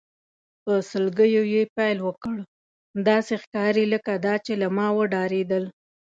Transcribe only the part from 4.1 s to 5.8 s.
دا چې له ما وډارېدل.